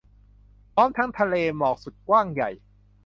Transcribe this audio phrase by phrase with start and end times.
[0.73, 2.49] พร้อมทั้งทะเลหมอกสุดกว้างใหญ่